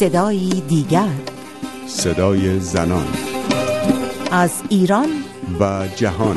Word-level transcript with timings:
صدایی 0.00 0.60
دیگر. 0.60 1.14
صدای 1.86 2.60
زنان. 2.60 3.06
از 4.32 4.62
ایران. 4.68 5.08
و 5.60 5.88
جهان. 5.96 6.36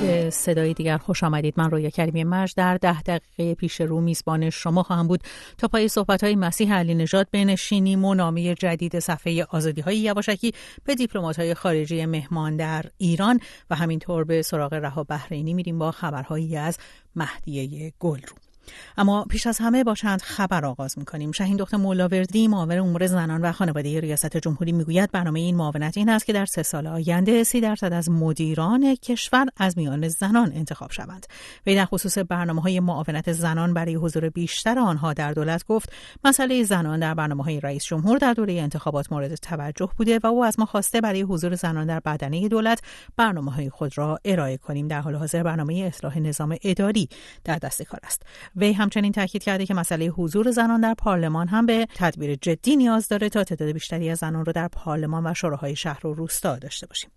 به 0.00 0.30
صدای 0.30 0.74
دیگر 0.74 0.98
خوش 0.98 1.24
آمدید. 1.24 1.54
من 1.56 1.70
رویا 1.70 1.90
کریمی 1.90 2.24
مرج 2.24 2.54
در 2.56 2.76
ده 2.76 3.02
دقیقه 3.02 3.54
پیش 3.54 3.80
رو 3.80 4.00
میزبان 4.00 4.50
شما 4.50 4.82
خواهم 4.82 5.08
بود. 5.08 5.20
تا 5.58 5.68
پای 5.68 5.88
صحبت 5.88 6.24
های 6.24 6.36
مسیح 6.36 6.74
علی 6.74 6.94
نژاد 6.94 7.28
بنشینیم 7.32 8.04
و 8.04 8.14
نامه 8.14 8.54
جدید 8.54 8.98
صفحه 8.98 9.46
آزادی 9.50 9.80
های 9.80 9.96
یواشکی 9.96 10.52
به 10.84 10.94
دیپلمات 10.94 11.38
های 11.38 11.54
خارجی 11.54 12.06
مهمان 12.06 12.56
در 12.56 12.84
ایران 12.98 13.40
و 13.70 13.74
همینطور 13.74 14.24
به 14.24 14.42
سراغ 14.42 14.74
رها 14.74 15.04
بحرینی 15.04 15.54
میریم 15.54 15.78
با 15.78 15.90
خبرهایی 15.90 16.56
از 16.56 16.78
مهدیه 17.16 17.92
گل 17.98 18.20
رو 18.20 18.49
اما 18.98 19.24
پیش 19.24 19.46
از 19.46 19.58
همه 19.58 19.84
با 19.84 19.94
چند 19.94 20.22
خبر 20.22 20.64
آغاز 20.64 20.98
می‌کنیم. 20.98 21.32
شهین 21.32 21.56
دختر 21.56 21.76
مولاوردی 21.76 22.48
معاون 22.48 22.78
امور 22.78 23.06
زنان 23.06 23.42
و 23.42 23.52
خانواده 23.52 24.00
ریاست 24.00 24.36
جمهوری 24.36 24.72
می‌گوید 24.72 25.10
برنامه 25.12 25.40
این 25.40 25.56
معاونت 25.56 25.96
این 25.96 26.08
است 26.08 26.26
که 26.26 26.32
در 26.32 26.46
سه 26.46 26.62
سال 26.62 26.86
آینده 26.86 27.44
سی 27.44 27.60
درصد 27.60 27.92
از 27.92 28.10
مدیران 28.10 28.94
کشور 28.94 29.46
از 29.56 29.78
میان 29.78 30.08
زنان 30.08 30.52
انتخاب 30.54 30.92
شوند. 30.92 31.26
وی 31.66 31.74
در 31.74 31.84
خصوص 31.84 32.18
برنامه 32.18 32.62
های 32.62 32.80
معاونت 32.80 33.32
زنان 33.32 33.74
برای 33.74 33.94
حضور 33.94 34.28
بیشتر 34.28 34.78
آنها 34.78 35.12
در 35.12 35.32
دولت 35.32 35.66
گفت 35.66 35.92
مسئله 36.24 36.64
زنان 36.64 37.00
در 37.00 37.14
برنامه 37.14 37.44
های 37.44 37.60
رئیس 37.60 37.84
جمهور 37.84 38.18
در 38.18 38.32
دوره 38.32 38.52
انتخابات 38.52 39.12
مورد 39.12 39.34
توجه 39.34 39.90
بوده 39.98 40.20
و 40.22 40.26
او 40.26 40.44
از 40.44 40.58
ما 40.58 40.66
خواسته 40.66 41.00
برای 41.00 41.22
حضور 41.22 41.54
زنان 41.54 41.86
در 41.86 42.00
بدنه 42.00 42.48
دولت 42.48 42.82
برنامه 43.16 43.52
های 43.52 43.70
خود 43.70 43.98
را 43.98 44.18
ارائه 44.24 44.56
کنیم. 44.56 44.88
در 44.88 45.00
حال 45.00 45.14
حاضر 45.14 45.42
برنامه 45.42 45.74
اصلاح 45.74 46.18
نظام 46.18 46.56
اداری 46.62 47.08
در 47.44 47.58
دست 47.58 47.82
کار 47.82 48.00
است. 48.02 48.22
وی 48.60 48.72
همچنین 48.72 49.12
تاکید 49.12 49.42
کرده 49.42 49.66
که 49.66 49.74
مسئله 49.74 50.06
حضور 50.06 50.50
زنان 50.50 50.80
در 50.80 50.94
پارلمان 50.94 51.48
هم 51.48 51.66
به 51.66 51.86
تدبیر 51.94 52.34
جدی 52.34 52.76
نیاز 52.76 53.08
داره 53.08 53.28
تا 53.28 53.44
تعداد 53.44 53.68
بیشتری 53.68 54.10
از 54.10 54.18
زنان 54.18 54.44
رو 54.44 54.52
در 54.52 54.68
پارلمان 54.68 55.26
و 55.26 55.34
شوراهای 55.34 55.76
شهر 55.76 56.06
و 56.06 56.14
روستا 56.14 56.58
داشته 56.58 56.86
باشیم. 56.86 57.10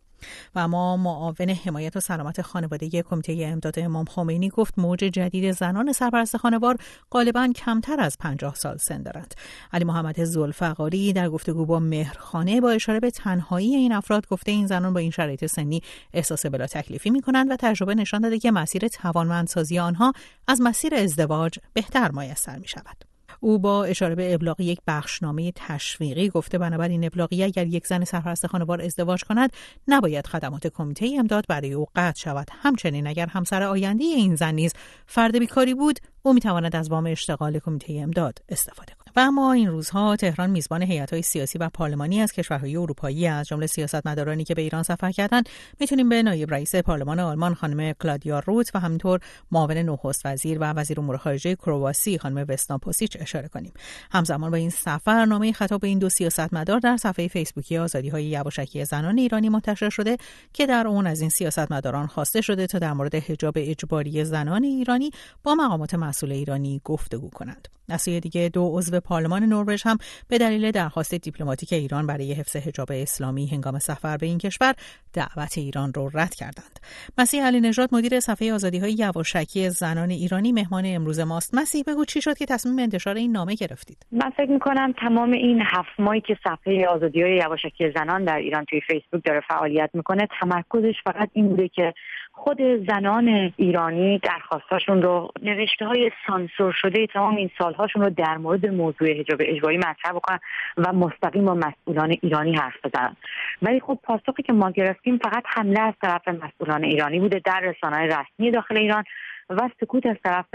و 0.55 0.67
ما 0.67 0.97
معاون 0.97 1.49
حمایت 1.49 1.97
و 1.97 1.99
سلامت 1.99 2.41
خانواده 2.41 3.01
کمیته 3.01 3.45
امداد 3.45 3.79
امام 3.79 4.05
خمینی 4.05 4.49
گفت 4.49 4.79
موج 4.79 4.99
جدید 4.99 5.51
زنان 5.51 5.91
سرپرست 5.91 6.37
خانوار 6.37 6.77
غالبا 7.11 7.49
کمتر 7.55 7.99
از 7.99 8.17
50 8.17 8.55
سال 8.55 8.77
سن 8.77 9.01
دارند 9.01 9.33
علی 9.73 9.85
محمد 9.85 10.23
زلفقاری 10.23 11.13
در 11.13 11.29
گفتگو 11.29 11.65
با 11.65 11.79
مهرخانه 11.79 12.61
با 12.61 12.69
اشاره 12.69 12.99
به 12.99 13.11
تنهایی 13.11 13.75
این 13.75 13.91
افراد 13.91 14.27
گفته 14.27 14.51
این 14.51 14.67
زنان 14.67 14.93
با 14.93 14.99
این 14.99 15.11
شرایط 15.11 15.45
سنی 15.45 15.81
احساس 16.13 16.45
بلا 16.45 16.67
تکلیفی 16.67 17.09
می 17.09 17.21
کنند 17.21 17.51
و 17.51 17.55
تجربه 17.59 17.95
نشان 17.95 18.21
داده 18.21 18.39
که 18.39 18.51
مسیر 18.51 18.87
توانمندسازی 18.87 19.79
آنها 19.79 20.13
از 20.47 20.61
مسیر 20.61 20.95
ازدواج 20.95 21.59
بهتر 21.73 22.11
میسر 22.11 22.59
می 22.59 22.67
شود. 22.67 23.12
او 23.43 23.59
با 23.59 23.83
اشاره 23.83 24.15
به 24.15 24.33
ابلاغ 24.33 24.61
یک 24.61 24.79
بخشنامه 24.87 25.51
تشویقی 25.55 26.29
گفته 26.29 26.57
بنابراین 26.57 27.05
ابلاغی 27.05 27.43
اگر 27.43 27.67
یک 27.67 27.87
زن 27.87 28.03
سرپرست 28.03 28.47
خانوار 28.47 28.81
ازدواج 28.81 29.23
کند 29.23 29.53
نباید 29.87 30.27
خدمات 30.27 30.67
کمیته 30.67 31.15
امداد 31.19 31.45
برای 31.49 31.73
او 31.73 31.85
قطع 31.95 32.19
شود. 32.19 32.47
همچنین 32.51 33.07
اگر 33.07 33.27
همسر 33.27 33.63
آینده 33.63 34.03
این 34.03 34.35
زن 34.35 34.55
نیز 34.55 34.73
فرد 35.05 35.39
بیکاری 35.39 35.73
بود 35.73 35.99
او 36.21 36.33
می‌تواند 36.33 36.75
از 36.75 36.89
وام 36.91 37.05
اشتغال 37.05 37.59
کمیته 37.59 37.93
امداد 37.93 38.39
استفاده 38.49 38.93
کند. 38.93 39.02
و 39.15 39.19
اما 39.19 39.53
این 39.53 39.67
روزها 39.67 40.15
تهران 40.15 40.49
میزبان 40.49 40.81
های 40.81 41.21
سیاسی 41.21 41.57
و 41.57 41.69
پارلمانی 41.69 42.21
از 42.21 42.31
کشورهای 42.31 42.75
اروپایی 42.75 43.27
از 43.27 43.47
جمله 43.47 43.67
سیاستمدارانی 43.67 44.43
که 44.43 44.55
به 44.55 44.61
ایران 44.61 44.83
سفر 44.83 45.11
کردند 45.11 45.49
می‌تونیم 45.79 46.09
به 46.09 46.23
نایب 46.23 46.53
رئیس 46.53 46.75
پارلمان 46.75 47.19
آلمان 47.19 47.53
خانم 47.53 47.93
کلادیا 47.93 48.39
روت 48.39 48.71
و 48.75 48.79
همینطور 48.79 49.19
معاون 49.51 49.77
نخست 49.77 50.25
وزیر 50.25 50.57
و 50.59 50.63
وزیر 50.63 50.99
امور 50.99 51.17
خارجه 51.17 51.55
کرواسی 51.55 52.17
خانم 52.17 52.45
وسنا 52.49 52.77
پوسیچ 52.77 53.17
اشاره 53.19 53.47
کنیم. 53.47 53.73
همزمان 54.11 54.51
با 54.51 54.57
این 54.57 54.69
سفر 54.69 55.25
نامه 55.25 55.51
خطاب 55.51 55.81
به 55.81 55.87
این 55.87 55.99
دو 55.99 56.09
سیاستمدار 56.09 56.79
در 56.79 56.97
صفحه 56.97 57.27
فیسبوکی 57.27 57.77
آزادی 57.77 58.09
های 58.09 58.25
یواشکی 58.25 58.85
زنان 58.85 59.17
ایرانی 59.17 59.49
منتشر 59.49 59.89
شده 59.89 60.17
که 60.53 60.65
در 60.65 60.87
اون 60.87 61.07
از 61.07 61.21
این 61.21 61.29
سیاستمداران 61.29 62.07
خواسته 62.07 62.41
شده 62.41 62.67
تا 62.67 62.79
در 62.79 62.93
مورد 62.93 63.15
حجاب 63.15 63.53
اجباری 63.57 64.23
زنان 64.23 64.63
ایرانی 64.63 65.11
با 65.43 65.55
مقامات 65.55 65.93
مسئول 65.93 66.31
ایرانی 66.31 66.81
گفتگو 66.83 67.29
کنند. 67.29 67.67
از 67.89 68.09
دیگر 68.09 68.49
دو 68.53 68.77
عضو 68.77 68.99
پارلمان 68.99 69.43
نروژ 69.43 69.83
هم 69.85 69.97
به 70.29 70.37
دلیل 70.37 70.71
درخواست 70.71 71.15
دیپلماتیک 71.15 71.73
ایران 71.73 72.07
برای 72.07 72.33
حفظ 72.33 72.55
حجاب 72.55 72.87
اسلامی 72.91 73.47
هنگام 73.47 73.79
سفر 73.79 74.17
به 74.17 74.25
این 74.25 74.37
کشور 74.37 74.73
دعوت 75.13 75.57
ایران 75.57 75.91
را 75.95 76.09
رد 76.13 76.35
کردند. 76.35 76.79
مسیح 77.17 77.45
علی 77.45 77.61
نژاد 77.61 77.89
مدیر 77.91 78.19
صفحه 78.19 78.53
آزادی 78.53 78.79
های 78.79 78.95
یواشکی 78.99 79.69
زنان 79.69 80.09
ایرانی 80.09 80.51
مهمان 80.51 80.83
امروز 80.85 81.19
ماست. 81.19 81.55
مسیح 81.55 81.83
بگو 81.87 82.05
چی 82.05 82.21
شد 82.21 82.37
که 82.37 82.45
تصمیم 82.45 82.79
انتشار 82.79 83.15
این 83.15 83.31
نامه 83.31 83.55
گرفتید؟ 83.55 83.97
من 84.11 84.29
فکر 84.29 84.51
می‌کنم 84.51 84.93
تمام 84.99 85.31
این 85.31 85.61
هفت 85.61 85.99
ماهی 85.99 86.21
که 86.21 86.37
صفحه 86.43 86.87
آزادی 86.87 87.21
های 87.21 87.35
یواشکی 87.35 87.91
زنان 87.95 88.23
در 88.23 88.37
ایران 88.37 88.65
توی 88.65 88.81
فیسبوک 88.81 89.25
داره 89.25 89.41
فعالیت 89.49 89.89
می‌کنه 89.93 90.27
تمرکزش 90.41 90.95
فقط 91.03 91.29
این 91.33 91.47
بوده 91.49 91.67
که 91.67 91.93
خود 92.35 92.61
زنان 92.87 93.53
ایرانی 93.57 94.19
درخواستاشون 94.19 95.01
رو 95.01 95.31
نوشته 95.41 95.85
های 95.85 96.11
سانسور 96.27 96.71
شده 96.71 97.07
تمام 97.07 97.35
این 97.35 97.49
سالهاشون 97.57 98.01
رو 98.01 98.09
در 98.09 98.37
مورد 98.37 98.65
موضوع 98.65 99.19
حجاب 99.19 99.39
اجباری 99.41 99.77
مطرح 99.77 100.13
بکنن 100.13 100.39
و 100.77 100.93
مستقیم 100.93 101.45
با 101.45 101.53
مسئولان 101.53 102.15
ایرانی 102.21 102.55
حرف 102.55 102.85
بزنن. 102.85 103.15
ولی 103.61 103.79
خب 103.79 103.99
پاسخی 104.03 104.43
که 104.43 104.53
ما 104.53 104.71
گرفتیم 104.71 105.17
فقط 105.17 105.43
حمله 105.45 105.79
از 105.79 105.93
طرف 106.01 106.27
مسئولان 106.27 106.83
ایرانی 106.83 107.19
بوده 107.19 107.41
در 107.45 107.59
رسانه 107.59 107.97
رسمی 107.97 108.51
داخل 108.51 108.77
ایران 108.77 109.03
و 109.49 109.69
سکوت 109.81 110.05
از 110.05 110.17
طرف 110.23 110.45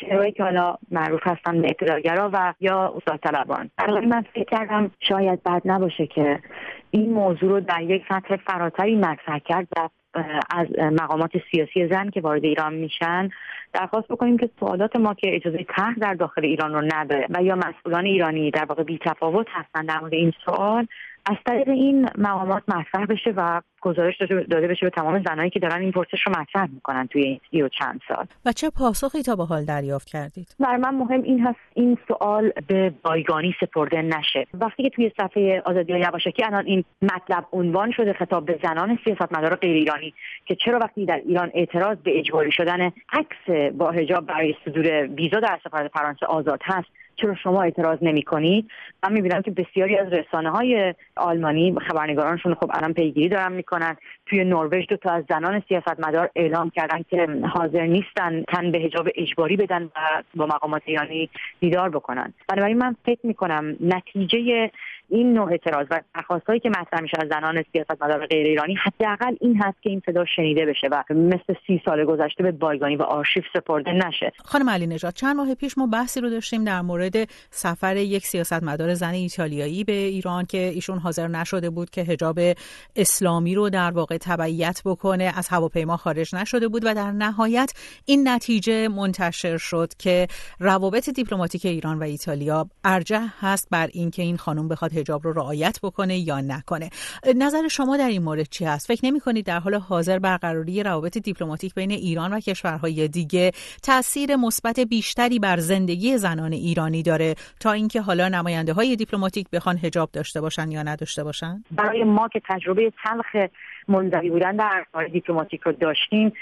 چهرهایی 0.00 0.32
که 0.32 0.42
حالا 0.42 0.76
معروف 0.90 1.20
هستن 1.26 1.62
به 1.62 1.68
اطلاعگرا 1.68 2.30
و 2.32 2.54
یا 2.60 2.94
استاد 2.96 3.20
طلبان. 3.20 3.70
من 4.06 4.24
فکر 4.34 4.44
کردم 4.44 4.90
شاید 5.00 5.42
بد 5.42 5.62
نباشه 5.64 6.06
که 6.06 6.40
این 6.90 7.12
موضوع 7.12 7.50
رو 7.50 7.60
در 7.60 7.82
یک 7.82 8.02
سطح 8.08 8.36
فراتری 8.36 8.96
مطرح 8.96 9.38
کرد 9.38 9.68
و 9.76 9.88
از 10.50 10.66
مقامات 10.78 11.30
سیاسی 11.50 11.88
زن 11.88 12.10
که 12.10 12.20
وارد 12.20 12.44
ایران 12.44 12.74
میشن 12.74 13.28
درخواست 13.72 14.08
بکنیم 14.08 14.38
که 14.38 14.50
سوالات 14.60 14.96
ما 14.96 15.14
که 15.14 15.36
اجازه 15.36 15.66
طرح 15.76 15.94
در 15.94 16.14
داخل 16.14 16.44
ایران 16.44 16.72
رو 16.74 16.80
نداره 16.94 17.26
و 17.30 17.42
یا 17.42 17.56
مسئولان 17.56 18.04
ایرانی 18.04 18.50
در 18.50 18.64
واقع 18.64 18.82
بی 18.82 18.98
تفاوت 19.04 19.46
هستن 19.50 19.86
در 19.86 20.00
مورد 20.00 20.14
این 20.14 20.32
سوال 20.44 20.86
از 21.28 21.36
طریق 21.46 21.68
این 21.68 22.08
مقامات 22.18 22.62
مطرح 22.68 23.06
بشه 23.06 23.30
و 23.36 23.60
گزارش 23.80 24.22
داده 24.50 24.68
بشه 24.68 24.86
به 24.86 24.90
تمام 24.90 25.22
زنایی 25.22 25.50
که 25.50 25.60
دارن 25.60 25.80
این 25.80 25.92
پرسش 25.92 26.26
رو 26.26 26.32
مطرح 26.40 26.70
می‌کنن 26.70 27.06
توی 27.06 27.22
این 27.22 27.40
سی 27.50 27.62
و 27.62 27.68
چند 27.68 28.00
سال. 28.08 28.26
و 28.44 28.52
چه 28.52 28.70
پاسخی 28.70 29.22
تا 29.22 29.36
به 29.36 29.44
حال 29.44 29.64
دریافت 29.64 30.08
کردید؟ 30.08 30.56
برای 30.60 30.76
من 30.76 30.94
مهم 30.94 31.22
این 31.22 31.46
هست 31.46 31.58
این 31.74 31.98
سوال 32.08 32.52
به 32.66 32.92
بایگانی 33.02 33.54
سپرده 33.60 34.02
نشه. 34.02 34.46
وقتی 34.54 34.82
که 34.82 34.90
توی 34.90 35.12
صفحه 35.20 35.62
آزادی 35.64 35.92
یواشکی 35.92 36.44
الان 36.44 36.66
این 36.66 36.84
مطلب 37.02 37.46
عنوان 37.52 37.92
شده 37.92 38.12
خطاب 38.12 38.46
به 38.46 38.58
زنان 38.62 38.98
سیاستمدار 39.04 39.54
غیر 39.54 39.76
ایرانی 39.76 40.14
که 40.46 40.54
چرا 40.54 40.78
وقتی 40.78 41.06
در 41.06 41.20
ایران 41.26 41.50
اعتراض 41.54 41.98
به 41.98 42.18
اجباری 42.18 42.52
شدن 42.52 42.92
عکس 43.12 43.72
با 43.74 43.90
حجاب 43.90 44.26
برای 44.26 44.54
صدور 44.64 45.06
ویزا 45.06 45.40
در 45.40 45.58
سفارت 45.64 45.90
فرانسه 45.92 46.26
آزاد 46.26 46.60
هست 46.64 46.88
چرا 47.20 47.34
شما 47.34 47.62
اعتراض 47.62 47.98
نمی 48.02 48.22
کنید؟ 48.22 48.70
من 49.02 49.12
می‌بینم 49.12 49.42
که 49.42 49.50
بسیاری 49.50 49.96
از 49.96 50.12
رسانه 50.12 50.50
های 50.50 50.94
آلمانی 51.16 51.74
خبرنگارانشون 51.88 52.54
خب 52.54 52.70
الان 52.74 52.92
پیگیری 52.92 53.28
دارن 53.28 53.52
می‌کنن. 53.52 53.96
توی 54.26 54.44
نروژ 54.44 54.86
دو 54.88 54.96
تا 54.96 55.10
از 55.10 55.24
زنان 55.28 55.62
سیاستمدار 55.68 56.30
اعلام 56.36 56.70
کردن 56.70 57.02
که 57.10 57.26
حاضر 57.54 57.86
نیستن 57.86 58.42
تن 58.42 58.70
به 58.70 58.78
حجاب 58.78 59.08
اجباری 59.14 59.56
بدن 59.56 59.82
و 59.82 60.22
با 60.34 60.46
مقامات 60.46 60.82
ایرانی 60.84 61.30
دیدار 61.60 61.88
بکنن. 61.90 62.34
بنابراین 62.48 62.78
من 62.78 62.96
فکر 63.04 63.26
می‌کنم 63.26 63.76
نتیجه 63.80 64.70
این 65.08 65.32
نوع 65.32 65.50
اعتراض 65.50 65.86
و 65.90 66.00
درخواستهایی 66.14 66.60
که 66.60 66.68
مطرح 66.68 67.00
میشه 67.00 67.16
از 67.20 67.28
زنان 67.28 67.64
سیاستمدار 67.72 68.26
غیر 68.26 68.46
ایرانی 68.46 68.74
حداقل 68.74 69.36
این 69.40 69.62
هست 69.62 69.82
که 69.82 69.90
این 69.90 70.02
صدا 70.06 70.24
شنیده 70.24 70.66
بشه 70.66 70.88
و 70.90 71.04
مثل 71.10 71.54
سی 71.66 71.82
سال 71.84 72.04
گذشته 72.04 72.42
به 72.42 72.52
بایگانی 72.52 72.96
و 72.96 73.02
آرشیو 73.02 73.42
سپرده 73.52 73.92
نشه. 73.92 74.32
خانم 74.44 74.70
علی 74.70 74.86
نژاد 74.86 75.12
چند 75.14 75.36
ماه 75.36 75.54
پیش 75.54 75.78
ما 75.78 75.86
بحثی 75.86 76.20
رو 76.20 76.30
داشتیم 76.30 76.64
در 76.64 76.80
مورد 76.80 77.14
سفر 77.50 77.96
یک 77.96 78.26
سیاستمدار 78.26 78.94
زن 78.94 79.14
ایتالیایی 79.14 79.84
به 79.84 79.92
ایران 79.92 80.44
که 80.44 80.58
ایشون 80.58 80.98
حاضر 80.98 81.28
نشده 81.28 81.70
بود 81.70 81.90
که 81.90 82.04
حجاب 82.04 82.38
اسلامی 82.96 83.54
رو 83.54 83.70
در 83.70 83.90
واقع 83.90 84.16
تبعیت 84.16 84.82
بکنه 84.84 85.32
از 85.36 85.48
هواپیما 85.48 85.96
خارج 85.96 86.34
نشده 86.34 86.68
بود 86.68 86.84
و 86.84 86.94
در 86.94 87.12
نهایت 87.12 87.72
این 88.04 88.28
نتیجه 88.28 88.88
منتشر 88.88 89.56
شد 89.56 89.88
که 89.98 90.26
روابط 90.60 91.10
دیپلماتیک 91.10 91.66
ایران 91.66 91.98
و 91.98 92.02
ایتالیا 92.02 92.66
ارجح 92.84 93.26
هست 93.40 93.68
بر 93.70 93.88
اینکه 93.92 94.22
این 94.22 94.36
خانم 94.36 94.68
بخواد 94.68 94.97
حجاب 94.98 95.24
رو 95.24 95.32
رعایت 95.32 95.78
بکنه 95.82 96.18
یا 96.18 96.40
نکنه. 96.40 96.90
نظر 97.36 97.68
شما 97.68 97.96
در 97.96 98.08
این 98.08 98.22
مورد 98.22 98.48
چی 98.48 98.64
هست؟ 98.64 98.86
فکر 98.86 99.06
نمی 99.06 99.20
کنید 99.20 99.46
در 99.46 99.58
حال 99.58 99.74
حاضر 99.74 100.18
برقراری 100.18 100.82
روابط 100.82 101.18
دیپلماتیک 101.18 101.74
بین 101.74 101.90
ایران 101.90 102.32
و 102.32 102.40
کشورهای 102.40 103.08
دیگه 103.08 103.50
تاثیر 103.82 104.36
مثبت 104.36 104.80
بیشتری 104.80 105.38
بر 105.38 105.56
زندگی 105.56 106.18
زنان 106.18 106.52
ایرانی 106.52 107.02
داره 107.02 107.34
تا 107.60 107.72
اینکه 107.72 108.00
حالا 108.00 108.28
نماینده 108.28 108.72
های 108.72 108.96
دیپلماتیک 108.96 109.50
بخوان 109.50 109.76
حجاب 109.76 110.10
داشته 110.12 110.40
باشن 110.40 110.70
یا 110.70 110.82
نداشته 110.82 111.24
باشن؟ 111.24 111.64
برای 111.70 112.04
ما 112.04 112.28
که 112.28 112.40
تجربه 112.48 112.92
تلخ 113.04 113.50
منزوی 113.88 114.30
بودن 114.30 114.56
در 114.56 114.84
کار 114.92 115.06
دیپلماتیک 115.06 115.60
رو 115.60 115.72
داشتیم 115.72 116.32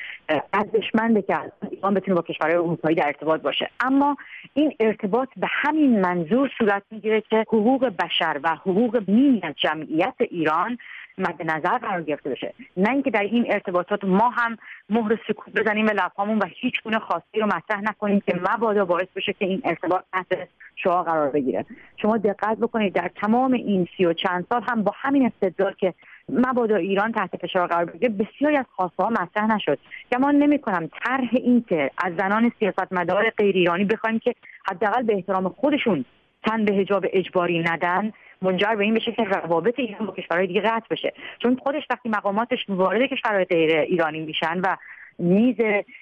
ارزشمنده 0.53 1.23
که 1.23 1.39
ایران 1.71 1.95
بتونه 1.95 2.15
با 2.15 2.23
کشورهای 2.23 2.57
اروپایی 2.57 2.97
در 2.97 3.07
ارتباط 3.07 3.41
باشه. 3.41 3.71
اما 3.81 4.17
این 4.55 4.73
ارتباط 4.81 5.29
به 5.37 5.47
همین 5.51 6.01
منظور 6.01 6.51
صورت 6.59 6.83
می‌گیره 6.91 7.21
که 7.21 7.45
حقوق 7.49 7.87
بشر 7.87 8.41
و 8.43 8.49
حقوق 8.49 9.03
نیمی 9.09 9.41
از 9.43 9.55
جمعیت 9.57 10.15
ایران 10.19 10.79
مد 11.19 11.43
نظر 11.43 11.79
قرار 11.79 12.03
گرفته 12.03 12.31
بشه. 12.31 12.55
نه 12.77 12.91
اینکه 12.91 13.11
در 13.11 13.23
این 13.23 13.53
ارتباطات 13.53 14.05
ما 14.05 14.29
هم 14.31 14.57
مهر 14.91 15.19
سکوت 15.29 15.55
بزنیم 15.55 15.87
به 15.87 15.93
لبهامون 15.93 16.39
و 16.39 16.45
هیچ 16.61 16.83
گونه 16.85 16.99
خواستی 16.99 17.41
رو 17.41 17.47
مطرح 17.47 17.81
نکنیم 17.81 18.21
که 18.21 18.35
مبادا 18.51 18.85
باعث 18.85 19.09
بشه 19.17 19.33
که 19.33 19.45
این 19.45 19.63
ارتباط 19.65 20.05
تحت 20.13 20.49
شعا 20.77 21.03
قرار 21.03 21.31
بگیره. 21.31 21.65
شما 21.97 22.17
دقت 22.17 22.59
بکنید 22.59 22.93
در 22.93 23.11
تمام 23.17 23.53
این 23.53 23.89
سی 23.97 24.05
و 24.05 24.13
چند 24.13 24.47
سال 24.49 24.63
هم 24.63 24.83
با 24.83 24.93
همین 24.95 25.27
استدلال 25.27 25.75
که 25.79 25.95
مبادا 26.29 26.77
ایران 26.77 27.13
تحت 27.13 27.37
فشار 27.37 27.67
قرار 27.67 27.85
بگیره. 27.85 28.09
بسیاری 28.09 28.57
از 28.57 28.65
خواسته 28.77 29.03
ها 29.03 29.11
مطرح 29.11 29.55
نشد. 29.55 29.79
گمان 30.13 30.35
نمی 30.35 30.59
کنم 30.59 30.91
طرح 31.05 31.29
این 31.33 31.65
که 31.69 31.91
از 31.99 32.13
زنان 32.19 32.53
سیاستمدار 32.59 33.31
غیر 33.31 33.57
ایرانی 33.57 33.85
بخوایم 33.85 34.19
که 34.19 34.35
حداقل 34.71 35.03
به 35.03 35.15
احترام 35.15 35.49
خودشون 35.49 36.05
تن 36.47 36.65
به 36.65 36.75
حجاب 36.75 37.07
اجباری 37.13 37.59
ندن 37.59 38.13
منجر 38.43 38.75
به 38.75 38.85
این 38.85 38.95
بشه 38.95 39.13
که 39.13 39.25
روابط 39.25 39.79
ایران 39.79 40.07
با 40.07 40.13
کشورهای 40.13 40.47
دیگه 40.47 40.61
قطع 40.61 40.87
بشه. 40.91 41.13
چون 41.43 41.57
خودش 41.63 41.83
وقتی 41.91 42.09
مقاماتش 42.09 42.65
وارد 42.69 43.03
کشورهای 43.03 43.45
غیر 43.45 43.77
ایرانی 43.77 44.21
میشن 44.21 44.61
و 44.61 44.77
میز 45.19 45.57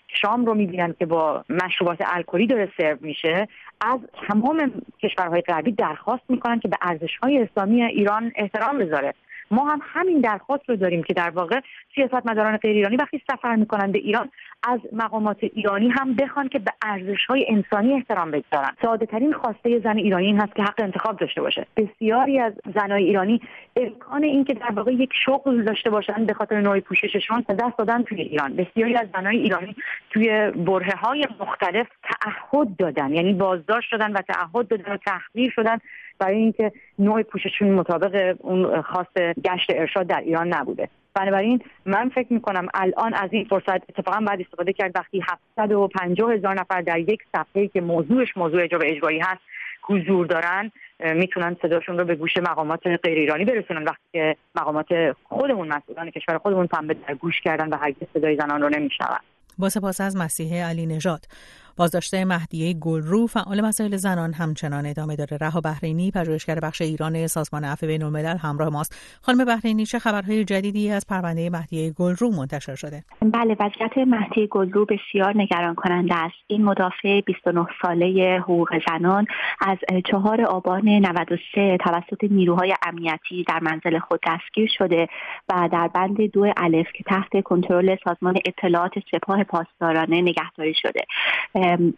شام 0.08 0.46
رو 0.46 0.54
می‌بینن 0.54 0.94
که 0.98 1.06
با 1.06 1.44
مشروبات 1.48 1.98
الکلی 2.06 2.46
داره 2.46 2.72
سرو 2.78 2.96
میشه 3.00 3.48
از 3.80 3.98
تمام 4.28 4.72
کشورهای 5.02 5.40
غربی 5.40 5.72
درخواست 5.72 6.22
می‌کنن 6.28 6.60
که 6.60 6.68
به 6.68 6.76
ارزشهای 6.82 7.38
اسلامی 7.38 7.82
ایران 7.82 8.32
احترام 8.36 8.78
بذاره. 8.78 9.14
ما 9.50 9.68
هم 9.68 9.80
همین 9.82 10.20
درخواست 10.20 10.68
رو 10.68 10.76
داریم 10.76 11.02
که 11.02 11.14
در 11.14 11.30
واقع 11.30 11.60
سیاستمداران 11.94 12.56
غیر 12.56 12.76
ایرانی 12.76 12.96
وقتی 12.96 13.22
سفر 13.30 13.56
می‌کنن 13.56 13.92
به 13.92 13.98
ایران 13.98 14.30
از 14.62 14.80
مقامات 14.92 15.38
ایرانی 15.40 15.88
هم 15.88 16.14
بخوان 16.14 16.48
که 16.48 16.58
به 16.58 16.72
ارزش 16.82 17.26
های 17.28 17.46
انسانی 17.48 17.94
احترام 17.94 18.30
بگذارن. 18.30 18.76
ساده 18.82 19.06
ترین 19.06 19.32
خواسته 19.32 19.80
زن 19.80 19.96
ایرانی 19.96 20.26
این 20.26 20.40
هست 20.40 20.54
که 20.56 20.62
حق 20.62 20.74
انتخاب 20.78 21.18
داشته 21.18 21.40
باشه. 21.40 21.66
بسیاری 21.76 22.38
از 22.38 22.52
زنای 22.74 23.04
ایرانی 23.04 23.40
امکان 23.76 24.24
این 24.24 24.44
که 24.44 24.54
در 24.54 24.72
واقع 24.72 24.92
یک 24.92 25.10
شغل 25.26 25.62
داشته 25.62 25.90
باشن 25.90 26.24
به 26.26 26.34
خاطر 26.34 26.60
نوع 26.60 26.80
پوشششون 26.80 27.44
دست 27.48 27.78
دادن 27.78 28.02
توی 28.02 28.22
ایران. 28.22 28.56
بسیاری 28.56 28.96
از 28.96 29.06
زنای 29.14 29.36
ایرانی 29.36 29.76
توی 30.10 30.50
بره 30.50 30.96
های 30.96 31.26
مختلف 31.40 31.86
تعهد 32.02 32.76
دادن 32.76 33.14
یعنی 33.14 33.32
بازداشت 33.32 33.88
شدن 33.90 34.12
و 34.12 34.22
تعهد 34.22 34.68
دادن 34.68 34.92
و 34.92 34.96
تحقیر 34.96 35.50
شدن 35.50 35.78
برای 36.18 36.36
اینکه 36.36 36.72
نوع 36.98 37.22
پوشششون 37.22 37.70
مطابق 37.70 38.36
اون 38.38 38.82
خاص 38.82 39.06
گشت 39.44 39.70
ارشاد 39.70 40.06
در 40.06 40.20
ایران 40.20 40.54
نبوده. 40.54 40.88
بنابراین 41.14 41.62
من 41.86 42.08
فکر 42.08 42.32
می‌کنم 42.32 42.66
الان 42.74 43.14
از 43.14 43.32
این 43.32 43.44
فرصت 43.44 43.68
اتفاقا 43.88 44.20
بعد 44.20 44.40
استفاده 44.40 44.72
کرد. 44.72 44.92
وقتی 44.94 45.22
750 45.28 46.32
هزار 46.32 46.60
نفر 46.60 46.80
در 46.80 46.98
یک 46.98 47.20
صفحه 47.36 47.68
که 47.68 47.80
موضوعش 47.80 48.36
موضوع 48.36 48.62
اجاب 48.62 48.82
اجباری 48.84 49.18
هست 49.18 49.40
حضور 49.82 50.26
دارن 50.26 50.70
می‌تونن 51.14 51.56
صداشون 51.62 51.98
رو 51.98 52.04
به 52.04 52.14
گوش 52.14 52.36
مقامات 52.36 52.86
غیر 52.86 53.18
ایرانی 53.18 53.44
برسونن. 53.44 53.84
وقتی 53.84 54.04
که 54.12 54.36
مقامات 54.54 54.86
خودمون 55.24 55.68
مسئولان 55.68 56.10
کشور 56.10 56.38
خودمون 56.38 56.66
پنبه 56.66 56.94
در 56.94 57.14
گوش 57.14 57.40
کردن 57.40 57.68
و 57.68 57.76
هرگز 57.76 58.06
صدای 58.14 58.36
زنان 58.36 58.62
رو 58.62 58.68
نمیشنون. 58.68 59.18
با 59.58 59.68
سپاس 59.68 60.00
از 60.00 60.16
مسیح 60.16 60.68
علی 60.68 60.86
نژاد. 60.86 61.26
بازداشته 61.76 62.24
مهدیه 62.24 62.74
گلرو 62.74 63.26
فعال 63.26 63.60
مسائل 63.60 63.96
زنان 63.96 64.32
همچنان 64.32 64.86
ادامه 64.86 65.16
داره. 65.16 65.36
رها 65.40 65.60
بحرینی 65.60 66.10
پژوهشگر 66.10 66.60
بخش 66.60 66.82
ایران 66.82 67.26
سازمان 67.26 67.64
عفو 67.64 67.86
بین 67.86 68.02
الملل 68.02 68.36
همراه 68.36 68.68
ماست. 68.68 69.18
خانم 69.22 69.44
بحرینی 69.44 69.86
چه 69.86 69.98
خبرهای 69.98 70.44
جدیدی 70.44 70.90
از 70.90 71.06
پرونده 71.06 71.50
مهدیه 71.50 71.90
گلرو 71.90 72.30
منتشر 72.30 72.74
شده؟ 72.74 73.04
بله 73.22 73.56
وضعیت 73.60 73.98
مهدی 73.98 74.46
گلرو 74.50 74.86
بسیار 74.86 75.32
نگران 75.36 75.74
کننده 75.74 76.14
است. 76.14 76.34
این 76.46 76.64
مدافع 76.64 77.20
29 77.20 77.66
ساله 77.82 78.38
حقوق 78.42 78.68
زنان 78.88 79.26
از 79.60 79.78
چهار 80.10 80.42
آبان 80.42 80.88
93 80.88 81.78
توسط 81.84 82.24
نیروهای 82.30 82.74
امنیتی 82.86 83.44
در 83.48 83.60
منزل 83.62 83.98
خود 83.98 84.20
دستگیر 84.26 84.70
شده 84.78 85.08
و 85.48 85.68
در 85.72 85.88
بند 85.88 86.20
دو 86.30 86.52
الف 86.56 86.86
که 86.92 87.04
تحت 87.06 87.42
کنترل 87.44 87.96
سازمان 88.04 88.38
اطلاعات 88.46 88.92
سپاه 89.10 89.44
پاسدارانه 89.44 90.20
نگهداری 90.20 90.74
شده. 90.82 91.00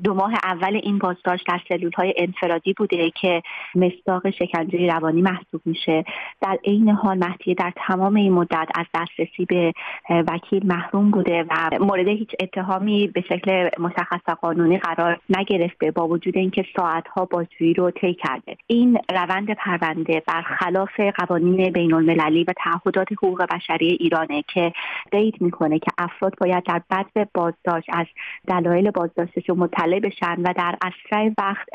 دو 0.05 0.15
ماه 0.15 0.33
اول 0.45 0.81
این 0.83 0.99
بازداشت 0.99 1.47
در 1.47 1.61
سلول 1.69 1.93
های 1.93 2.15
انفرادی 2.17 2.73
بوده 2.73 3.11
که 3.11 3.43
مصداق 3.75 4.31
شکنجه 4.31 4.87
روانی 4.87 5.23
محسوب 5.23 5.61
میشه. 5.65 6.05
در 6.41 6.59
عین 6.65 6.89
حال 6.89 7.19
مهدیه 7.19 7.55
در 7.55 7.73
تمام 7.77 8.15
این 8.15 8.33
مدت 8.33 8.69
از 8.75 8.87
دسترسی 8.95 9.45
به 9.45 9.73
وکیل 10.11 10.67
محروم 10.67 11.11
بوده 11.11 11.45
و 11.51 11.71
مورد 11.81 12.09
هیچ 12.09 12.31
اتهامی 12.41 13.07
به 13.07 13.21
شکل 13.21 13.69
مشخص 13.79 14.21
و 14.29 14.37
قانونی 14.41 14.79
قرار 14.79 15.19
نگرفته 15.29 15.91
با 15.91 16.09
وجود 16.09 16.37
اینکه 16.37 16.65
ساعتها 16.77 17.25
بازجویی 17.25 17.75
رو 17.75 17.91
طی 17.91 18.15
کرده. 18.15 18.57
این 18.67 18.99
روند 19.11 19.51
پرونده 19.51 20.23
برخلاف 20.27 21.01
قوانین 21.01 21.73
بین 21.73 21.95
المللی 21.95 22.45
و 22.45 22.53
تعهدات 22.65 23.13
حقوق 23.13 23.43
بشری 23.55 23.89
ایرانه 24.01 24.45
که 24.55 24.73
قید 25.13 25.35
می‌کنه 25.41 25.79
که 25.79 25.91
افراد 25.99 26.35
باید 26.41 26.65
در 26.65 26.83
بد 26.91 27.29
بازداشت 27.35 27.89
از 27.93 28.07
دلایل 28.49 28.91
بازداشتشون 28.91 29.56
مطلع 29.57 30.01
بشن 30.01 30.37
و 30.43 30.53
در 30.57 30.75
اسرع 30.83 31.31
وقت 31.39 31.69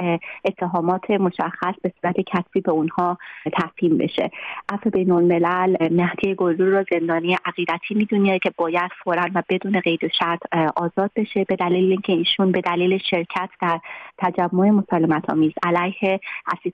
اتهامات 0.46 1.12
مشخص 1.12 1.76
به 1.82 1.94
صورت 2.02 2.16
کتبی 2.20 2.62
به 2.62 2.72
اونها 2.72 3.18
تفهیم 3.54 3.98
بشه. 3.98 4.32
عفو 4.70 4.90
بین 4.90 5.12
الملل 5.12 5.76
مهدی 5.92 6.36
گلرو 6.36 6.72
را 6.72 6.86
زندانی 6.92 7.38
عقیدتی 7.46 7.96
می‌دونه 7.96 8.40
که 8.40 8.52
باید 8.58 8.92
فورا 9.04 9.24
و 9.36 9.44
بدون 9.50 9.80
قید 9.80 10.04
و 10.04 10.08
شرط 10.20 10.40
آزاد 10.76 11.12
بشه. 11.16 11.44
به 11.44 11.56
دلیل 11.56 11.92
اینکه 11.92 12.14
ایشون 12.14 12.52
به 12.52 12.62
دلیل 12.62 12.98
شرکت 12.98 13.50
در 13.62 13.80
تجمع 14.18 14.70
مسالمت 14.70 15.30
آمیز 15.30 15.54
علیه 15.64 16.20
اسید 16.48 16.74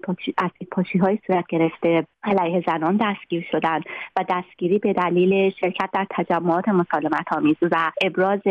پاشی, 0.72 0.98
های 0.98 1.20
صورت 1.28 1.48
گرفته 1.48 2.08
علیه 2.24 2.64
زنان 2.68 2.98
دستگیر 3.02 3.48
شدن 3.52 3.80
و 4.16 4.26
دستگیری 4.30 4.80
به 4.80 4.94
دلیل 4.94 5.50
شرکت 5.50 5.90
در 5.94 6.08
تجمعات 6.10 6.70
مسالمت 6.70 7.34
آمیز 7.34 7.56
و 7.72 7.92
ابراز 8.02 8.42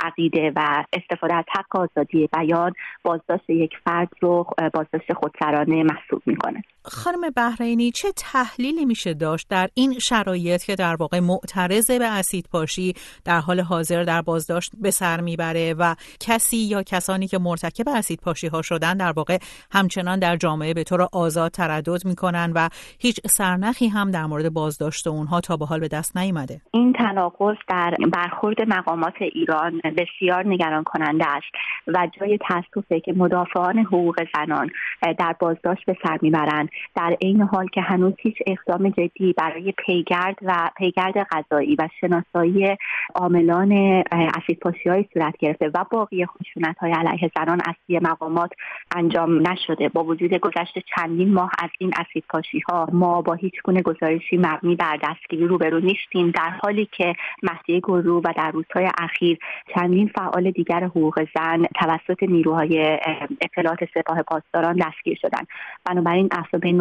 عقیده 0.00 0.52
و 0.56 0.84
استفاده 0.92 1.34
از 1.34 1.44
حق 1.48 1.76
آزادی 1.84 2.28
بیان 2.32 2.72
بازداشت 3.02 3.50
یک 3.50 3.72
فرد 3.84 4.08
رو 4.20 4.46
بازداشت 4.74 5.12
خودسرانه 5.12 5.82
محسوب 5.82 6.22
می‌کنه. 6.26 6.62
خانم 6.86 7.20
بحرینی 7.36 7.90
چه 7.90 8.08
تحلیلی 8.16 8.84
میشه 8.84 9.14
داشت 9.14 9.48
در 9.50 9.68
این 9.74 9.98
شرایط 9.98 10.62
که 10.62 10.74
در 10.74 10.96
واقع 10.96 11.20
معترض 11.20 11.90
به 11.90 12.12
اسید 12.12 12.48
پاشی 12.52 12.94
در 13.24 13.40
حال 13.40 13.60
حاضر 13.60 14.02
در 14.02 14.22
بازداشت 14.22 14.72
به 14.82 14.90
سر 14.90 15.20
می‌بره 15.20 15.74
و 15.78 15.94
کسی 16.20 16.56
یا 16.56 16.82
کسانی 16.82 17.26
که 17.26 17.38
مرتکب 17.38 17.88
اسید 17.88 18.20
پاشی 18.24 18.46
ها 18.46 18.62
شدن 18.62 18.96
در 18.96 19.12
واقع 19.12 19.38
همچنان 19.72 20.18
در 20.18 20.36
جامعه 20.36 20.74
به 20.74 20.84
طور 20.84 21.08
آزاد 21.12 21.50
تردد 21.50 22.06
می‌کنن 22.06 22.52
و 22.54 22.68
هیچ 22.98 23.20
سرنخی 23.26 23.88
هم 23.88 24.10
در 24.10 24.24
مورد 24.26 24.52
بازداشت 24.52 25.06
اونها 25.06 25.40
تا 25.40 25.56
به 25.56 25.66
حال 25.66 25.80
به 25.80 25.88
دست 25.88 26.16
نیامده؟ 26.16 26.60
این 26.74 26.92
تناقض 26.92 27.56
در 27.68 27.94
برخورد 28.12 28.56
مقامات 28.68 29.14
ایران 29.20 29.80
بسیار 29.96 30.46
نگران 30.46 30.84
کننده 30.84 31.24
است. 31.28 31.52
و 31.86 32.08
جای 32.20 32.38
تاسفه 32.38 33.00
که 33.00 33.12
مدافعان 33.12 33.78
حقوق 33.78 34.16
زنان 34.34 34.70
در 35.18 35.36
بازداشت 35.38 35.86
به 35.86 35.96
سر 36.06 36.18
می‌برند. 36.22 36.68
در 36.96 37.16
عین 37.22 37.42
حال 37.42 37.66
که 37.66 37.80
هنوز 37.80 38.12
هیچ 38.18 38.36
اقدام 38.46 38.88
جدی 38.88 39.32
برای 39.32 39.72
پیگرد 39.86 40.36
و 40.42 40.70
پیگرد 40.76 41.26
غذایی 41.30 41.74
و 41.74 41.88
شناسایی 42.00 42.76
عاملان 43.14 43.72
اسیدپاشی 44.12 44.88
های 44.88 45.04
صورت 45.14 45.36
گرفته 45.36 45.70
و 45.74 45.84
باقی 45.90 46.26
خشونت 46.26 46.78
های 46.78 46.92
علیه 46.92 47.30
زنان 47.36 47.60
از 47.66 47.74
سوی 47.86 47.98
مقامات 47.98 48.50
انجام 48.96 49.48
نشده. 49.48 49.88
با 49.88 50.04
وجود 50.04 50.34
گذشت 50.34 50.78
چندین 50.96 51.34
ماه 51.34 51.50
از 51.58 51.70
این 51.78 51.92
اسیدپاشی 51.96 52.60
ها 52.60 52.88
ما 52.92 53.22
با 53.22 53.34
هیچ 53.34 53.54
گونه 53.64 53.82
گزارشی 53.82 54.36
مبنی 54.36 54.76
بر 54.76 54.98
دستگیری 55.02 55.46
روبرو 55.46 55.80
نیستیم. 55.80 56.30
در 56.30 56.50
حالی 56.62 56.88
که 56.92 57.14
مهدی 57.42 57.80
گرو 57.80 58.20
و 58.20 58.32
در 58.36 58.50
روزهای 58.50 58.88
اخیر 58.98 59.38
چندین 59.74 60.08
فعال 60.08 60.50
دیگر 60.50 60.84
حقوق 60.84 61.26
زن 61.34 61.63
توسط 61.74 62.22
نیروهای 62.22 62.98
اطلاعات 63.40 63.78
سپاه 63.94 64.22
پاسداران 64.22 64.76
دستگیر 64.76 65.18
شدند 65.22 65.46
بنابراین 65.84 66.28
افسا 66.32 66.58
بین 66.58 66.80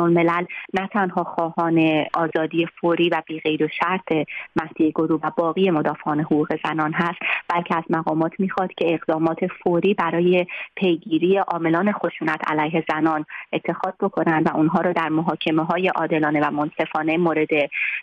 نه 0.74 0.88
تنها 0.94 1.24
خواهان 1.24 2.06
آزادی 2.14 2.68
فوری 2.82 3.10
و 3.10 3.22
بی 3.28 3.42
و 3.64 3.68
شرط 3.68 4.28
مهدی 4.56 4.92
گروه 4.92 5.20
و 5.24 5.32
باقی 5.38 5.72
مدافعان 5.72 6.20
حقوق 6.20 6.48
زنان 6.64 6.94
هست 6.94 7.20
بلکه 7.56 7.78
از 7.78 7.84
مقامات 7.90 8.32
می‌خواد 8.40 8.70
که 8.78 8.94
اقدامات 8.94 9.38
فوری 9.64 9.94
برای 9.94 10.46
پیگیری 10.76 11.38
عاملان 11.38 11.92
خشونت 11.92 12.40
علیه 12.48 12.84
زنان 12.90 13.26
اتخاذ 13.54 13.94
بکنند 14.00 14.48
و 14.48 14.58
اونها 14.58 14.82
رو 14.82 14.94
در 14.94 15.10
محاکمه 15.10 15.66
های 15.66 15.88
عادلانه 15.88 16.48
و 16.48 16.52
منصفانه 16.52 17.18
مورد 17.18 17.50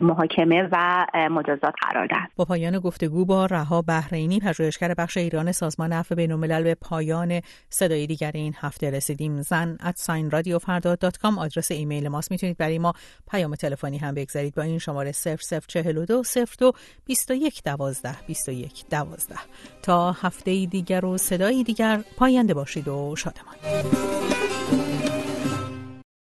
محاکمه 0.01 0.69
و 0.71 1.05
مجازات 1.31 1.73
قرار 1.81 2.07
دهند. 2.07 2.29
با 2.35 2.45
پایان 2.45 2.79
گفتگو 2.79 3.25
با 3.25 3.45
رها 3.45 3.81
بهرینی 3.81 4.39
پژوهشگر 4.39 4.93
بخش 4.97 5.17
ایران 5.17 5.51
سازمان 5.51 5.93
عفو 5.93 6.15
بین‌الملل 6.15 6.63
به 6.63 6.75
پایان 6.81 7.41
صدای 7.69 8.07
دیگر 8.07 8.31
این 8.33 8.53
هفته 8.61 8.91
رسیدیم. 8.91 9.41
زن 9.41 9.77
at 9.83 9.95
sign 9.95 10.31
رادیو 10.31 10.59
فردا 10.59 10.95
dot 10.95 11.17
com 11.17 11.39
آدرس 11.39 11.71
ایمیل 11.71 12.07
ماست. 12.07 12.31
می‌تونید 12.31 12.57
برای 12.57 12.79
ما 12.79 12.93
پیام 13.31 13.55
تلفنی 13.55 13.97
هم 13.97 14.13
بگذارید 14.13 14.55
با 14.55 14.63
این 14.63 14.77
شماره 14.77 15.11
0042 15.11 16.23
02 16.59 16.71
21 17.05 17.63
12 17.63 18.09
21 18.27 18.85
12 18.91 19.35
تا 19.81 20.11
هفته 20.11 20.65
دیگر 20.65 21.05
و 21.05 21.17
صدای 21.17 21.63
دیگر. 21.63 22.03
پاینده 22.17 22.53
باشید 22.53 22.87
و 22.87 23.15
شادمان. 23.15 23.55